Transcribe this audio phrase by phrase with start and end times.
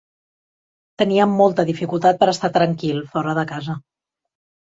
[1.01, 3.79] Tenia molta dificultat per estar tranquil fora de casa.